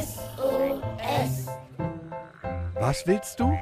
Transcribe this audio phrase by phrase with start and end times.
[0.00, 1.48] SOS.
[2.80, 3.52] Was willst du?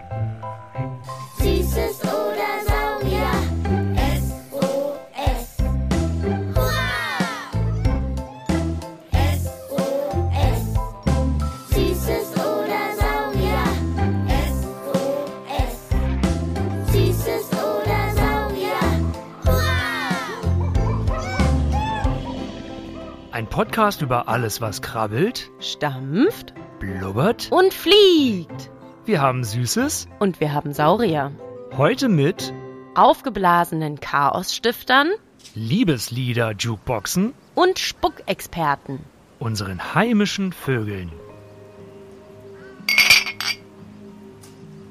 [23.51, 27.49] Podcast über alles, was krabbelt, stampft blubbert.
[27.51, 28.71] und fliegt.
[29.05, 30.07] Wir haben Süßes.
[30.21, 31.33] Und wir haben Saurier.
[31.77, 32.53] Heute mit
[32.95, 35.09] Aufgeblasenen Chaosstiftern
[35.57, 39.01] Liebeslieder-Jukeboxen, und Spuckexperten.
[39.41, 41.11] unseren heimischen Vögeln.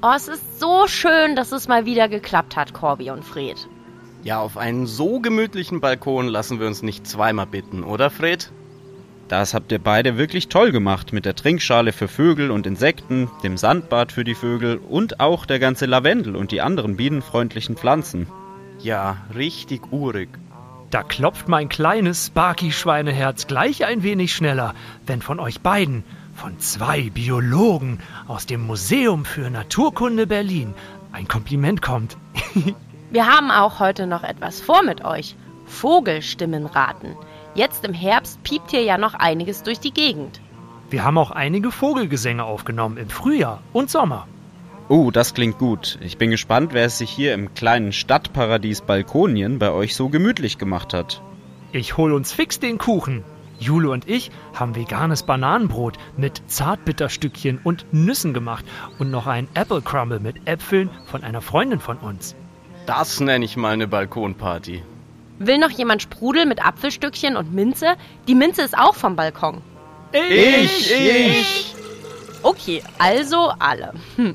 [0.01, 3.57] Oh, es ist so schön, dass es mal wieder geklappt hat, Corby und Fred.
[4.23, 8.51] Ja, auf einen so gemütlichen Balkon lassen wir uns nicht zweimal bitten, oder Fred?
[9.29, 13.57] Das habt ihr beide wirklich toll gemacht mit der Trinkschale für Vögel und Insekten, dem
[13.57, 18.27] Sandbad für die Vögel und auch der ganze Lavendel und die anderen bienenfreundlichen Pflanzen.
[18.79, 20.29] Ja, richtig urig.
[20.89, 24.73] Da klopft mein kleines Sparky-Schweineherz gleich ein wenig schneller,
[25.05, 30.73] wenn von euch beiden, von zwei Biologen aus dem Museum für Naturkunde Berlin,
[31.11, 32.17] ein Kompliment kommt.
[33.11, 35.35] Wir haben auch heute noch etwas vor mit euch.
[35.65, 37.15] Vogelstimmen raten.
[37.55, 40.39] Jetzt im Herbst piept hier ja noch einiges durch die Gegend.
[40.91, 44.27] Wir haben auch einige Vogelgesänge aufgenommen im Frühjahr und Sommer.
[44.89, 45.97] Oh, das klingt gut.
[46.01, 50.59] Ich bin gespannt, wer es sich hier im kleinen Stadtparadies Balkonien bei euch so gemütlich
[50.59, 51.21] gemacht hat.
[51.71, 53.23] Ich hol uns fix den Kuchen.
[53.59, 58.65] Jule und ich haben veganes Bananenbrot mit Zartbitterstückchen und Nüssen gemacht
[58.99, 62.35] und noch ein Apple Crumble mit Äpfeln von einer Freundin von uns.
[62.89, 64.81] Das nenne ich mal eine Balkonparty.
[65.37, 67.97] Will noch jemand Sprudel mit Apfelstückchen und Minze?
[68.27, 69.61] Die Minze ist auch vom Balkon.
[70.11, 71.75] Ich, ich.
[72.41, 73.93] Okay, also alle.
[74.15, 74.33] Hm.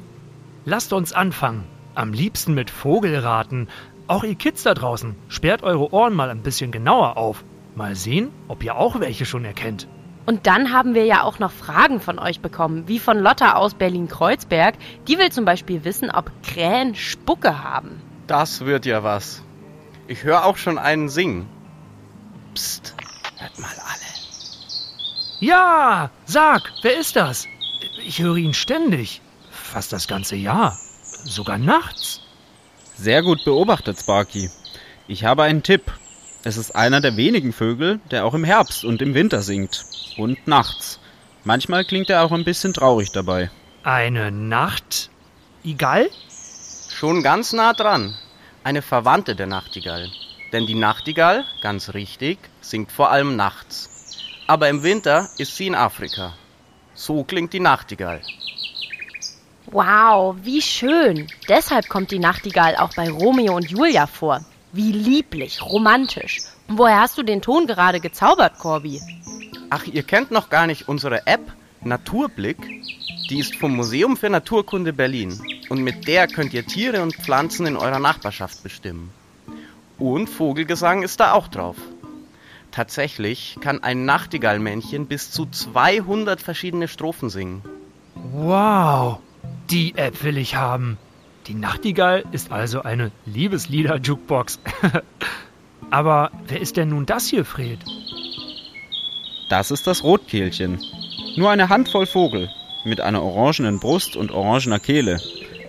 [0.66, 1.64] Lasst uns anfangen.
[1.96, 3.68] Am liebsten mit Vogelraten.
[4.06, 7.42] Auch ihr Kids da draußen, sperrt eure Ohren mal ein bisschen genauer auf.
[7.74, 9.88] Mal sehen, ob ihr auch welche schon erkennt.
[10.26, 13.74] Und dann haben wir ja auch noch Fragen von euch bekommen, wie von Lotta aus
[13.74, 14.76] Berlin-Kreuzberg.
[15.08, 18.00] Die will zum Beispiel wissen, ob Krähen Spucke haben.
[18.26, 19.42] Das wird ja was.
[20.06, 21.46] Ich höre auch schon einen singen.
[22.54, 22.94] Psst,
[23.38, 24.04] hört mal alle.
[25.40, 27.46] Ja, sag, wer ist das?
[28.06, 29.20] Ich höre ihn ständig.
[29.50, 30.78] Fast das ganze Jahr.
[31.02, 32.20] Sogar nachts.
[32.96, 34.50] Sehr gut beobachtet, Sparky.
[35.08, 35.92] Ich habe einen Tipp.
[36.44, 39.84] Es ist einer der wenigen Vögel, der auch im Herbst und im Winter singt.
[40.16, 41.00] Und nachts.
[41.44, 43.50] Manchmal klingt er auch ein bisschen traurig dabei.
[43.82, 45.10] Eine Nacht?
[45.64, 46.08] Egal?
[47.04, 48.14] Schon ganz nah dran.
[48.62, 50.10] Eine Verwandte der Nachtigall.
[50.54, 53.90] Denn die Nachtigall, ganz richtig, singt vor allem nachts.
[54.46, 56.32] Aber im Winter ist sie in Afrika.
[56.94, 58.22] So klingt die Nachtigall.
[59.66, 61.26] Wow, wie schön.
[61.46, 64.40] Deshalb kommt die Nachtigall auch bei Romeo und Julia vor.
[64.72, 66.38] Wie lieblich, romantisch.
[66.68, 69.02] Und woher hast du den Ton gerade gezaubert, Corby?
[69.68, 72.56] Ach, ihr kennt noch gar nicht unsere App Naturblick?
[73.28, 75.38] Die ist vom Museum für Naturkunde Berlin.
[75.68, 79.10] Und mit der könnt ihr Tiere und Pflanzen in eurer Nachbarschaft bestimmen.
[79.98, 81.76] Und Vogelgesang ist da auch drauf.
[82.70, 87.62] Tatsächlich kann ein Nachtigallmännchen bis zu 200 verschiedene Strophen singen.
[88.32, 89.18] Wow,
[89.70, 90.98] die App will ich haben.
[91.46, 94.58] Die Nachtigall ist also eine Liebeslieder-Jukebox.
[95.90, 97.78] Aber wer ist denn nun das hier, Fred?
[99.48, 100.80] Das ist das Rotkehlchen.
[101.36, 102.50] Nur eine Handvoll Vogel
[102.84, 105.20] mit einer orangenen Brust und orangener Kehle.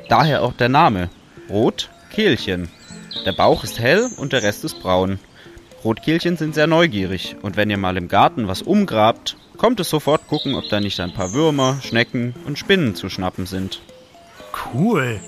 [0.09, 1.09] Daher auch der Name.
[1.49, 2.69] Rotkehlchen.
[3.25, 5.19] Der Bauch ist hell und der Rest ist braun.
[5.83, 10.27] Rotkehlchen sind sehr neugierig und wenn ihr mal im Garten was umgrabt, kommt es sofort
[10.27, 13.81] gucken, ob da nicht ein paar Würmer, Schnecken und Spinnen zu schnappen sind.
[14.73, 15.19] Cool.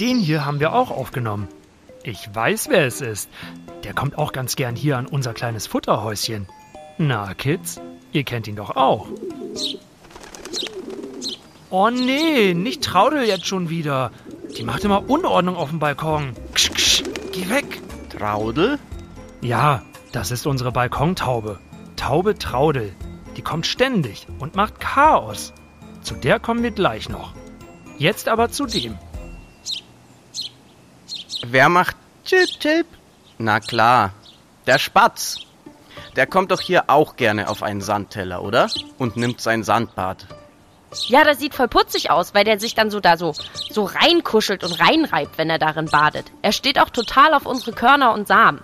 [0.00, 1.48] Den hier haben wir auch aufgenommen.
[2.04, 3.28] Ich weiß, wer es ist.
[3.84, 6.48] Der kommt auch ganz gern hier an unser kleines Futterhäuschen.
[6.98, 7.80] Na, Kids,
[8.12, 9.06] ihr kennt ihn doch auch.
[11.74, 14.10] Oh nee, nicht Traudel jetzt schon wieder.
[14.58, 16.36] Die macht immer Unordnung auf dem Balkon.
[16.52, 17.02] Ksch, ksch,
[17.32, 17.80] geh weg.
[18.10, 18.78] Traudel?
[19.40, 19.82] Ja,
[20.12, 21.58] das ist unsere Balkontaube.
[21.96, 22.94] Taube Traudel.
[23.38, 25.54] Die kommt ständig und macht Chaos.
[26.02, 27.32] Zu der kommen wir gleich noch.
[27.96, 28.98] Jetzt aber zu dem.
[31.46, 31.96] Wer macht
[32.26, 32.86] Chip Chip?
[33.38, 34.12] Na klar,
[34.66, 35.38] der Spatz.
[36.16, 38.68] Der kommt doch hier auch gerne auf einen Sandteller, oder?
[38.98, 40.26] Und nimmt sein Sandbad.
[41.06, 43.34] Ja, das sieht voll putzig aus, weil der sich dann so da so,
[43.70, 46.30] so reinkuschelt und reinreibt, wenn er darin badet.
[46.42, 48.60] Er steht auch total auf unsere Körner und Samen.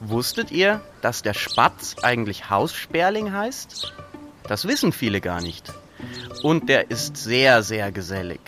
[0.00, 3.92] Wusstet ihr, dass der Spatz eigentlich Haussperling heißt?
[4.48, 5.72] Das wissen viele gar nicht.
[6.42, 8.40] Und der ist sehr, sehr gesellig.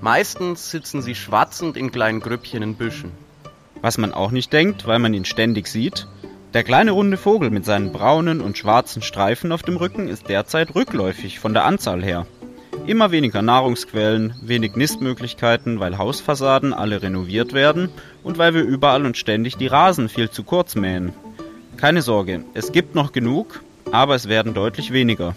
[0.00, 3.12] Meistens sitzen sie schwatzend in kleinen Grüppchen in Büschen.
[3.80, 6.06] Was man auch nicht denkt, weil man ihn ständig sieht,
[6.54, 10.74] der kleine runde Vogel mit seinen braunen und schwarzen Streifen auf dem Rücken ist derzeit
[10.74, 12.26] rückläufig von der Anzahl her.
[12.86, 17.90] Immer weniger Nahrungsquellen, wenig Nistmöglichkeiten, weil Hausfassaden alle renoviert werden
[18.22, 21.12] und weil wir überall und ständig die Rasen viel zu kurz mähen.
[21.76, 25.34] Keine Sorge, es gibt noch genug, aber es werden deutlich weniger.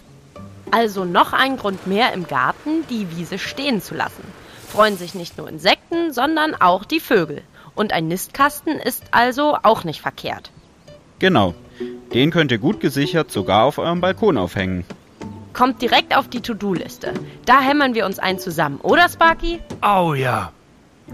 [0.70, 4.24] Also noch ein Grund mehr im Garten, die Wiese stehen zu lassen.
[4.68, 7.42] Freuen sich nicht nur Insekten, sondern auch die Vögel.
[7.74, 10.50] Und ein Nistkasten ist also auch nicht verkehrt.
[11.18, 11.54] Genau,
[12.12, 14.84] den könnt ihr gut gesichert sogar auf eurem Balkon aufhängen.
[15.52, 17.14] Kommt direkt auf die To-Do-Liste.
[17.46, 19.60] Da hämmern wir uns ein zusammen, oder Sparky?
[19.80, 20.52] Au ja.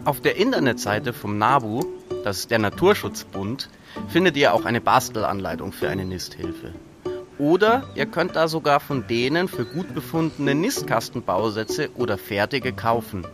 [0.05, 1.85] Auf der Internetseite vom NABU,
[2.25, 3.69] das ist der Naturschutzbund,
[4.09, 6.73] findet ihr auch eine Bastelanleitung für eine Nisthilfe.
[7.39, 13.27] Oder ihr könnt da sogar von denen für gut befundene Nistkastenbausätze oder fertige kaufen.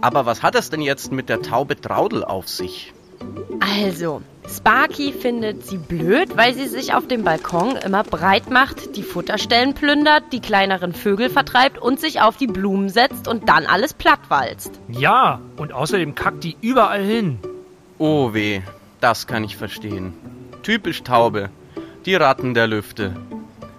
[0.00, 2.92] Aber was hat es denn jetzt mit der Taube Traudel auf sich?
[3.60, 9.02] Also, Sparky findet sie blöd, weil sie sich auf dem Balkon immer breit macht, die
[9.02, 13.92] Futterstellen plündert, die kleineren Vögel vertreibt und sich auf die Blumen setzt und dann alles
[13.92, 14.70] plattwalzt.
[14.88, 17.38] Ja, und außerdem kackt die überall hin.
[17.98, 18.62] Oh weh,
[19.00, 20.14] das kann ich verstehen.
[20.62, 21.50] Typisch Taube,
[22.04, 23.16] die Ratten der Lüfte.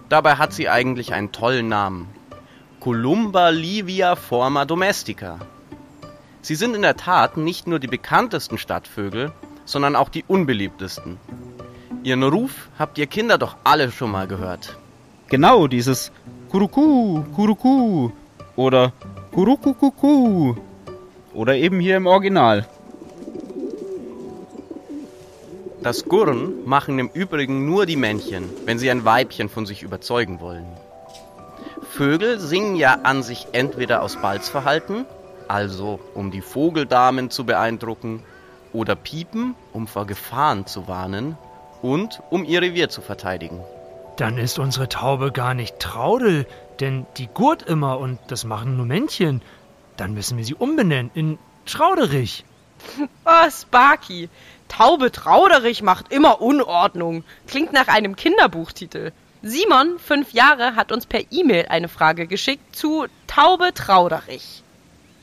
[0.08, 2.08] Dabei hat sie eigentlich einen tollen Namen.
[2.80, 5.38] Columba livia forma domestica.
[6.40, 9.32] Sie sind in der Tat nicht nur die bekanntesten Stadtvögel,
[9.68, 11.18] sondern auch die unbeliebtesten.
[12.02, 14.78] Ihren Ruf habt ihr Kinder doch alle schon mal gehört.
[15.28, 16.10] Genau dieses
[16.48, 18.10] Kuruku, Kuruku
[18.56, 18.92] oder
[19.32, 20.54] Kurukukuku
[21.34, 22.66] oder eben hier im Original.
[25.82, 30.40] Das Gurren machen im Übrigen nur die Männchen, wenn sie ein Weibchen von sich überzeugen
[30.40, 30.66] wollen.
[31.90, 35.04] Vögel singen ja an sich entweder aus Balzverhalten,
[35.46, 38.22] also um die Vogeldamen zu beeindrucken,
[38.72, 41.36] oder piepen, um vor Gefahren zu warnen
[41.82, 43.60] und um ihr Revier zu verteidigen.
[44.16, 46.46] Dann ist unsere Taube gar nicht Traudel,
[46.80, 49.42] denn die gurt immer und das machen nur Männchen.
[49.96, 52.44] Dann müssen wir sie umbenennen in Trauderich.
[53.24, 54.28] Oh, Sparky.
[54.68, 57.24] Taube Trauderich macht immer Unordnung.
[57.46, 59.12] Klingt nach einem Kinderbuchtitel.
[59.42, 64.62] Simon, fünf Jahre, hat uns per E-Mail eine Frage geschickt zu Taube Trauderich.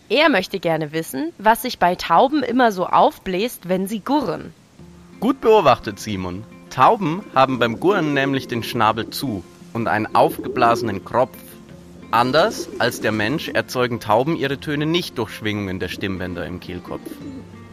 [0.10, 4.54] Er möchte gerne wissen, was sich bei Tauben immer so aufbläst, wenn sie gurren.
[5.19, 6.44] Gut beobachtet, Simon.
[6.69, 9.44] Tauben haben beim Gurren nämlich den Schnabel zu
[9.74, 11.38] und einen aufgeblasenen Kropf.
[12.12, 17.10] Anders als der Mensch erzeugen Tauben ihre Töne nicht durch Schwingungen der Stimmbänder im Kehlkopf.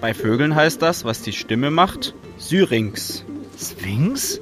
[0.01, 3.25] Bei Vögeln heißt das, was die Stimme macht, Syrinx.
[3.59, 4.41] Sphinx?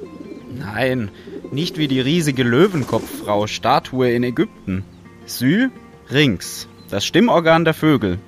[0.57, 1.11] Nein,
[1.51, 4.85] nicht wie die riesige Löwenkopffrau Statue in Ägypten.
[5.25, 8.19] Syrinx, das Stimmorgan der Vögel.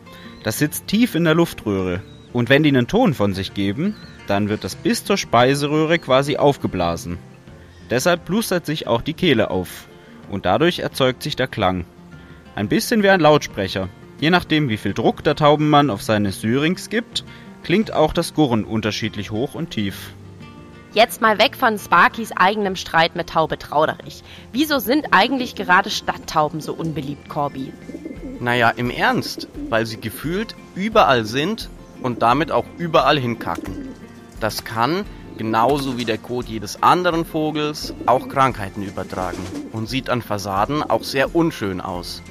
[0.44, 2.02] Das sitzt tief in der Luftröhre.
[2.32, 3.96] Und wenn die einen Ton von sich geben,
[4.26, 7.20] dann wird das bis zur Speiseröhre quasi aufgeblasen.
[7.90, 9.88] Deshalb plustert sich auch die Kehle auf.
[10.32, 11.86] Und dadurch erzeugt sich der Klang.
[12.56, 13.90] Ein bisschen wie ein Lautsprecher.
[14.22, 17.26] Je nachdem, wie viel Druck der Taubenmann auf seine Syrinx gibt,
[17.64, 20.14] klingt auch das Gurren unterschiedlich hoch und tief.
[20.94, 24.24] Jetzt mal weg von Sparkys eigenem Streit mit Taube Trauderich.
[24.54, 27.74] Wieso sind eigentlich gerade Stadttauben so unbeliebt, Corby?
[28.44, 31.70] Naja, im Ernst, weil sie gefühlt überall sind
[32.02, 33.88] und damit auch überall hinkacken.
[34.42, 35.06] Das kann,
[35.38, 39.38] genauso wie der Kot jedes anderen Vogels, auch Krankheiten übertragen
[39.72, 42.22] und sieht an Fassaden auch sehr unschön aus.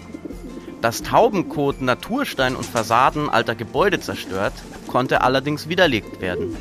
[0.83, 4.53] Dass Taubenkot Naturstein und Fassaden alter Gebäude zerstört,
[4.89, 6.55] konnte allerdings widerlegt werden.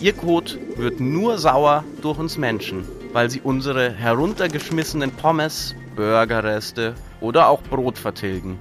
[0.00, 7.50] Ihr Kot wird nur sauer durch uns Menschen, weil sie unsere heruntergeschmissenen Pommes, Burgerreste oder
[7.50, 8.58] auch Brot vertilgen.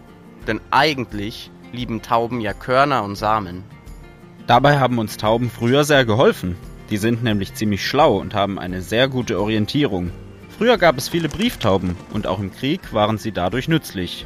[0.47, 3.63] Denn eigentlich lieben Tauben ja Körner und Samen.
[4.47, 6.55] Dabei haben uns Tauben früher sehr geholfen.
[6.89, 10.11] Die sind nämlich ziemlich schlau und haben eine sehr gute Orientierung.
[10.57, 14.25] Früher gab es viele Brieftauben und auch im Krieg waren sie dadurch nützlich.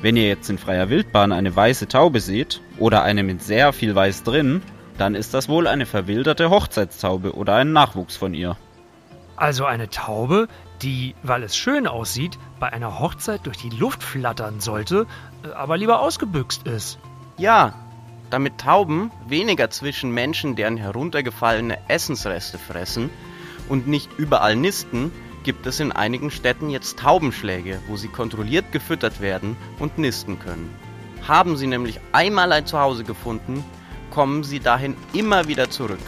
[0.00, 3.94] Wenn ihr jetzt in freier Wildbahn eine weiße Taube seht oder eine mit sehr viel
[3.94, 4.62] Weiß drin,
[4.96, 8.56] dann ist das wohl eine verwilderte Hochzeitstaube oder ein Nachwuchs von ihr.
[9.38, 10.48] Also eine Taube,
[10.82, 15.06] die, weil es schön aussieht, bei einer Hochzeit durch die Luft flattern sollte,
[15.44, 16.98] äh, aber lieber ausgebüxt ist.
[17.36, 17.74] Ja,
[18.30, 23.10] damit Tauben weniger zwischen Menschen, deren heruntergefallene Essensreste fressen
[23.68, 25.12] und nicht überall nisten,
[25.44, 30.74] gibt es in einigen Städten jetzt Taubenschläge, wo sie kontrolliert gefüttert werden und nisten können.
[31.28, 33.64] Haben sie nämlich einmal ein Zuhause gefunden,
[34.10, 36.00] kommen sie dahin immer wieder zurück.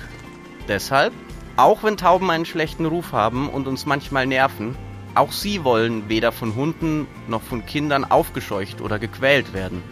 [0.67, 1.13] Deshalb
[1.61, 4.79] Auch wenn Tauben einen schlechten Ruf haben und uns manchmal nerven,
[5.15, 9.83] auch sie wollen weder von Hunden noch von Kindern aufgescheucht oder gequält werden.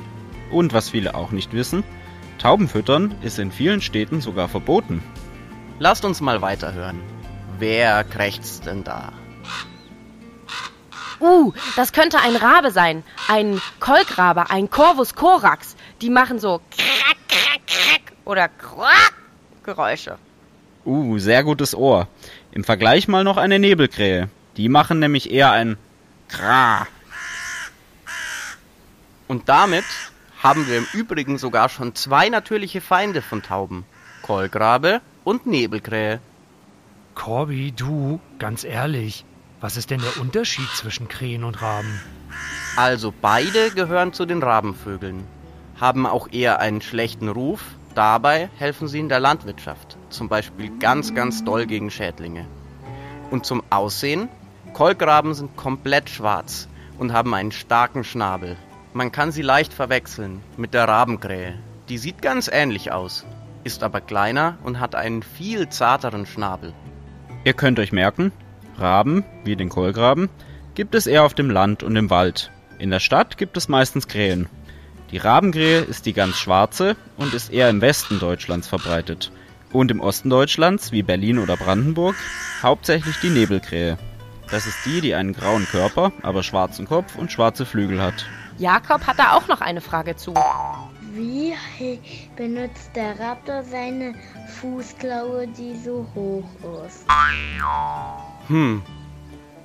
[0.51, 1.85] Und was viele auch nicht wissen,
[2.39, 5.03] Taubenfüttern ist in vielen Städten sogar verboten.
[5.79, 7.03] Lasst uns mal weiterhören.
[7.59, 9.13] Wer krächzt denn da?
[11.21, 13.05] Uh, das könnte ein Rabe sein.
[13.29, 15.77] Ein Kolkrabe, ein Corvus corax.
[16.01, 19.13] Die machen so krack, krack, krack oder quack
[19.65, 20.17] Geräusche.
[20.88, 22.09] Uh, sehr gutes Ohr.
[22.50, 24.30] Im Vergleich mal noch eine Nebelkrähe.
[24.57, 25.76] Die machen nämlich eher ein
[26.28, 26.87] Kra.
[29.26, 29.85] Und damit
[30.42, 33.85] haben wir im Übrigen sogar schon zwei natürliche Feinde von Tauben.
[34.23, 36.21] Kolkrabe und Nebelkrähe.
[37.14, 39.26] Corby, du, ganz ehrlich,
[39.61, 42.00] was ist denn der Unterschied zwischen Krähen und Raben?
[42.76, 45.25] Also beide gehören zu den Rabenvögeln,
[45.78, 47.62] haben auch eher einen schlechten Ruf,
[47.95, 52.47] dabei helfen sie in der Landwirtschaft, zum Beispiel ganz, ganz doll gegen Schädlinge.
[53.31, 54.29] Und zum Aussehen,
[54.73, 58.57] Kolkraben sind komplett schwarz und haben einen starken Schnabel.
[58.95, 61.59] Man kann sie leicht verwechseln mit der Rabenkrähe.
[61.88, 63.25] Die sieht ganz ähnlich aus,
[63.65, 66.73] ist aber kleiner und hat einen viel zarteren Schnabel.
[67.45, 68.33] Ihr könnt euch merken,
[68.77, 70.29] Raben, wie den Kohlgraben,
[70.75, 72.50] gibt es eher auf dem Land und im Wald.
[72.79, 74.49] In der Stadt gibt es meistens Krähen.
[75.11, 79.33] Die Rabenkrähe ist die ganz schwarze und ist eher im Westen Deutschlands verbreitet.
[79.73, 82.17] Und im Osten Deutschlands, wie Berlin oder Brandenburg,
[82.63, 83.99] hauptsächlich die Nebelkrähe.
[84.51, 88.27] Das ist die, die einen grauen Körper, aber schwarzen Kopf und schwarze Flügel hat.
[88.57, 90.35] Jakob hat da auch noch eine Frage zu.
[91.13, 91.55] Wie
[92.37, 94.15] benutzt der Raptor seine
[94.61, 96.45] Fußklaue, die so hoch
[96.87, 97.07] ist?
[98.49, 98.83] Hm,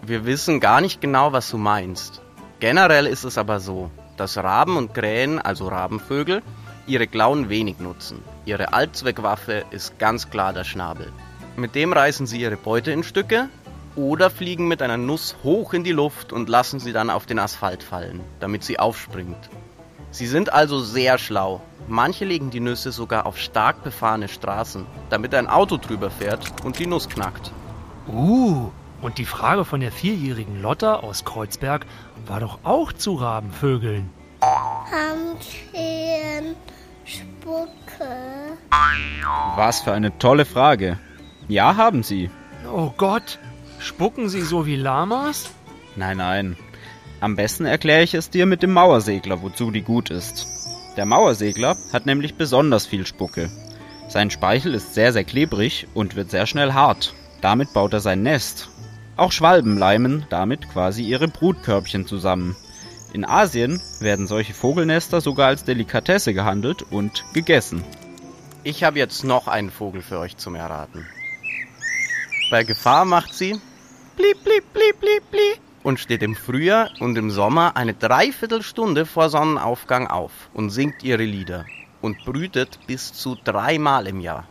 [0.05, 2.22] wir wissen gar nicht genau, was du meinst.
[2.60, 6.43] Generell ist es aber so, dass Raben und Krähen, also Rabenvögel,
[6.87, 8.21] ihre Klauen wenig nutzen.
[8.45, 11.11] Ihre Allzweckwaffe ist ganz klar der Schnabel.
[11.55, 13.49] Mit dem reißen sie ihre Beute in Stücke
[13.95, 17.39] oder fliegen mit einer Nuss hoch in die Luft und lassen sie dann auf den
[17.39, 19.49] Asphalt fallen, damit sie aufspringt.
[20.11, 21.61] Sie sind also sehr schlau.
[21.87, 26.79] Manche legen die Nüsse sogar auf stark befahrene Straßen, damit ein Auto drüber fährt und
[26.79, 27.51] die Nuss knackt.
[28.07, 28.69] Uh,
[29.01, 31.85] und die Frage von der vierjährigen Lotta aus Kreuzberg
[32.25, 34.09] war doch auch zu Rabenvögeln.
[34.91, 36.55] Haben Krähen
[37.05, 38.57] Spucke?
[39.55, 41.00] Was für eine tolle Frage.
[41.47, 42.29] Ja, haben sie.
[42.71, 43.39] Oh Gott,
[43.79, 45.50] spucken sie so wie Lamas?
[45.95, 46.57] Nein, nein.
[47.19, 50.45] Am besten erkläre ich es dir mit dem Mauersegler, wozu die gut ist.
[50.97, 53.50] Der Mauersegler hat nämlich besonders viel Spucke.
[54.09, 57.13] Sein Speichel ist sehr, sehr klebrig und wird sehr schnell hart.
[57.41, 58.69] Damit baut er sein Nest.
[59.15, 62.55] Auch Schwalben leimen damit quasi ihre Brutkörbchen zusammen.
[63.13, 67.84] In Asien werden solche Vogelnester sogar als Delikatesse gehandelt und gegessen.
[68.63, 71.05] Ich habe jetzt noch einen Vogel für euch zum Erraten.
[72.50, 73.60] Bei Gefahr macht sie
[74.15, 79.29] blieb, blieb, blieb, blieb, blieb und steht im Frühjahr und im Sommer eine Dreiviertelstunde vor
[79.29, 81.65] Sonnenaufgang auf und singt ihre Lieder
[82.01, 84.48] und brütet bis zu dreimal im Jahr.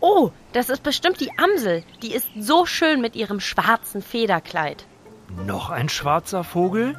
[0.00, 1.84] Oh, das ist bestimmt die Amsel.
[2.02, 4.86] Die ist so schön mit ihrem schwarzen Federkleid.
[5.46, 6.96] Noch ein schwarzer Vogel?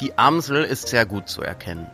[0.00, 1.86] Die Amsel ist sehr gut zu erkennen.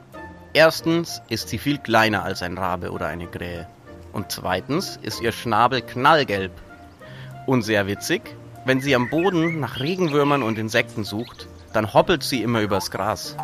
[0.54, 3.68] Erstens ist sie viel kleiner als ein Rabe oder eine Krähe.
[4.12, 6.50] Und zweitens ist ihr Schnabel knallgelb.
[7.46, 8.22] Und sehr witzig,
[8.64, 13.36] wenn sie am Boden nach Regenwürmern und Insekten sucht, dann hoppelt sie immer übers Gras.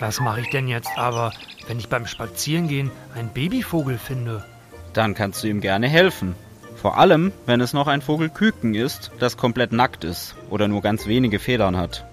[0.00, 1.32] Was mache ich denn jetzt aber,
[1.66, 4.44] wenn ich beim Spazierengehen einen Babyvogel finde?
[4.92, 6.34] Dann kannst du ihm gerne helfen.
[6.76, 11.06] Vor allem, wenn es noch ein Vogelküken ist, das komplett nackt ist oder nur ganz
[11.06, 12.04] wenige Federn hat.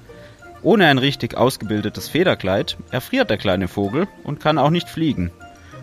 [0.66, 5.30] Ohne ein richtig ausgebildetes Federkleid erfriert der kleine Vogel und kann auch nicht fliegen.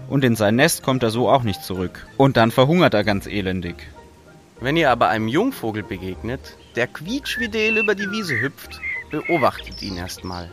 [0.08, 2.04] Und in sein Nest kommt er so auch nicht zurück.
[2.16, 3.76] Und dann verhungert er ganz elendig.
[4.60, 8.80] Wenn ihr aber einem Jungvogel begegnet, der quietschfidel über die Wiese hüpft,
[9.12, 10.50] beobachtet ihn erstmal.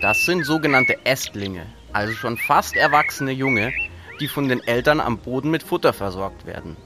[0.00, 3.72] Das sind sogenannte Ästlinge, also schon fast erwachsene Junge,
[4.18, 6.76] die von den Eltern am Boden mit Futter versorgt werden.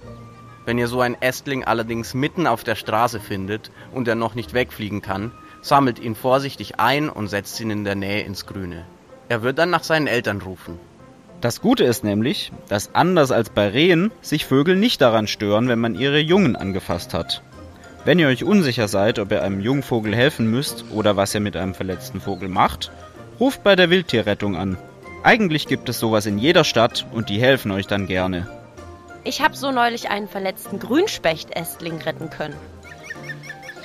[0.67, 4.53] Wenn ihr so einen Ästling allerdings mitten auf der Straße findet und er noch nicht
[4.53, 5.33] wegfliegen kann,
[5.65, 8.85] sammelt ihn vorsichtig ein und setzt ihn in der Nähe ins Grüne.
[9.31, 10.79] Er wird dann nach seinen Eltern rufen.
[11.41, 15.79] Das Gute ist nämlich, dass anders als bei Rehen sich Vögel nicht daran stören, wenn
[15.79, 17.43] man ihre Jungen angefasst hat.
[18.05, 21.57] Wenn ihr euch unsicher seid, ob ihr einem Jungvogel helfen müsst oder was ihr mit
[21.57, 22.93] einem verletzten Vogel macht,
[23.41, 24.77] ruft bei der Wildtierrettung an.
[25.23, 28.47] Eigentlich gibt es sowas in jeder Stadt und die helfen euch dann gerne.
[29.25, 32.57] Ich habe so neulich einen verletzten Grünspechtästling retten können.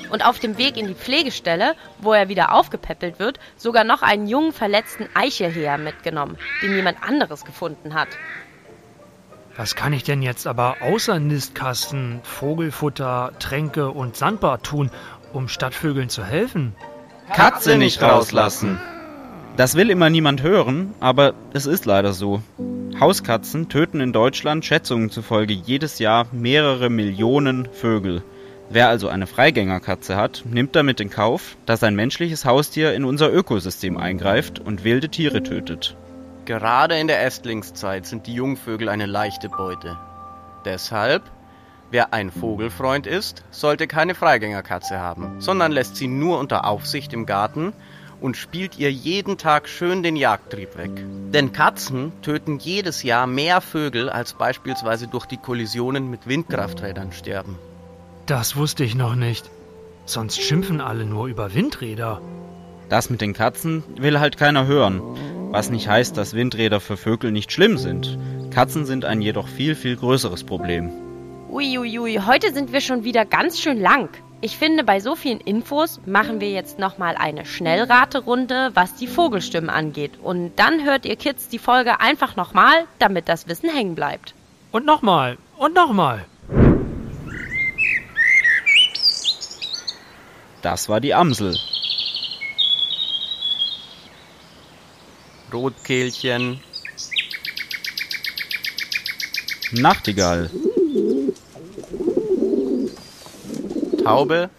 [0.09, 4.27] Und auf dem Weg in die Pflegestelle, wo er wieder aufgepäppelt wird, sogar noch einen
[4.27, 8.09] jungen verletzten Eichelheer mitgenommen, den jemand anderes gefunden hat.
[9.55, 14.89] Was kann ich denn jetzt aber außer Nistkasten, Vogelfutter, Tränke und Sandbad tun,
[15.33, 16.75] um Stadtvögeln zu helfen?
[17.33, 18.79] Katze nicht rauslassen.
[19.57, 22.41] Das will immer niemand hören, aber es ist leider so.
[22.99, 28.23] Hauskatzen töten in Deutschland Schätzungen zufolge jedes Jahr mehrere Millionen Vögel.
[28.71, 33.33] Wer also eine Freigängerkatze hat, nimmt damit in Kauf, dass ein menschliches Haustier in unser
[33.33, 35.95] Ökosystem eingreift und wilde Tiere tötet.
[36.45, 39.97] Gerade in der Ästlingszeit sind die Jungvögel eine leichte Beute.
[40.65, 41.23] Deshalb,
[41.89, 47.25] wer ein Vogelfreund ist, sollte keine Freigängerkatze haben, sondern lässt sie nur unter Aufsicht im
[47.25, 47.73] Garten
[48.21, 50.91] und spielt ihr jeden Tag schön den Jagdtrieb weg.
[51.33, 57.57] Denn Katzen töten jedes Jahr mehr Vögel, als beispielsweise durch die Kollisionen mit Windkrafträdern sterben.
[58.29, 59.49] Das wusste ich noch nicht.
[60.05, 62.21] Sonst schimpfen alle nur über Windräder.
[62.87, 65.01] Das mit den Katzen will halt keiner hören.
[65.49, 68.19] Was nicht heißt, dass Windräder für Vögel nicht schlimm sind.
[68.51, 70.91] Katzen sind ein jedoch viel, viel größeres Problem.
[71.49, 74.09] Uiuiui, heute sind wir schon wieder ganz schön lang.
[74.41, 79.71] Ich finde, bei so vielen Infos machen wir jetzt nochmal eine Schnellraterunde, was die Vogelstimmen
[79.71, 80.19] angeht.
[80.21, 84.35] Und dann hört ihr Kids die Folge einfach nochmal, damit das Wissen hängen bleibt.
[84.71, 85.39] Und nochmal.
[85.57, 86.27] Und nochmal.
[90.61, 91.57] Das war die Amsel.
[95.53, 96.61] Rotkehlchen,
[99.71, 100.49] Nachtigall.
[104.03, 104.49] Taube,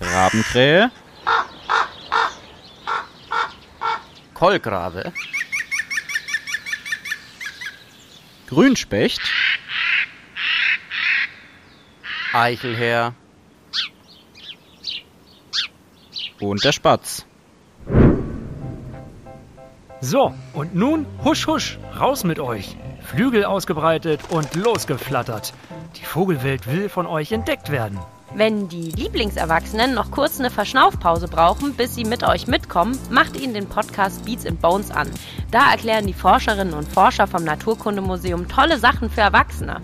[0.00, 0.90] Rabenkrähe.
[4.34, 5.12] Kolkrave,
[8.46, 9.20] Grünspecht.
[12.32, 13.14] Eichelherr,
[16.40, 17.26] Und der Spatz.
[20.00, 22.76] So, und nun husch husch, raus mit euch.
[23.02, 25.52] Flügel ausgebreitet und losgeflattert.
[25.96, 27.98] Die Vogelwelt will von euch entdeckt werden.
[28.34, 33.54] Wenn die Lieblingserwachsenen noch kurz eine Verschnaufpause brauchen, bis sie mit euch mitkommen, macht ihnen
[33.54, 35.10] den Podcast Beats and Bones an.
[35.50, 39.80] Da erklären die Forscherinnen und Forscher vom Naturkundemuseum tolle Sachen für Erwachsene.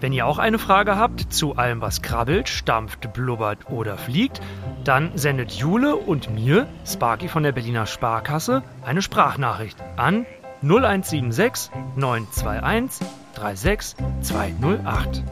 [0.00, 4.42] Wenn ihr auch eine Frage habt zu allem, was krabbelt, stampft, blubbert oder fliegt,
[4.84, 10.26] dann sendet Jule und mir, Sparky von der Berliner Sparkasse, eine Sprachnachricht an
[10.62, 15.22] 0176 921 36208.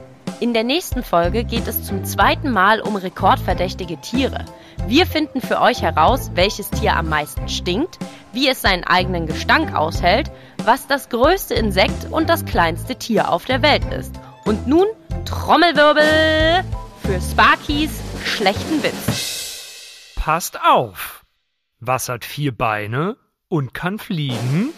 [0.40, 4.46] In der nächsten Folge geht es zum zweiten Mal um rekordverdächtige Tiere.
[4.88, 7.98] Wir finden für euch heraus, welches Tier am meisten stinkt,
[8.32, 10.30] wie es seinen eigenen Gestank aushält,
[10.64, 14.18] was das größte Insekt und das kleinste Tier auf der Welt ist.
[14.44, 14.86] Und nun
[15.24, 16.64] Trommelwirbel
[17.02, 17.90] für Sparkys
[18.24, 20.12] schlechten Witz.
[20.16, 21.24] Passt auf!
[21.80, 23.16] Was hat vier Beine
[23.48, 24.72] und kann fliegen?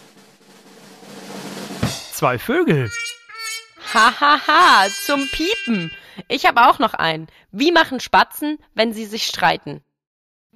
[2.12, 2.90] Zwei Vögel.
[3.92, 5.92] Hahaha, zum Piepen.
[6.28, 7.26] Ich habe auch noch einen.
[7.50, 9.84] Wie machen Spatzen, wenn sie sich streiten?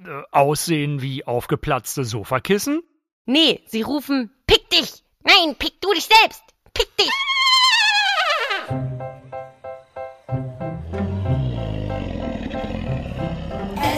[0.05, 2.83] Äh, aussehen wie aufgeplatzte Sofakissen?
[3.27, 5.05] Nee, sie rufen, pick dich.
[5.23, 6.43] Nein, pick du dich selbst.
[6.73, 7.11] Pick dich.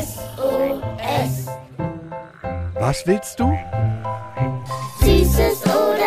[0.03, 1.49] SOS.
[2.81, 3.53] Was willst du?
[5.01, 6.02] Süßes oder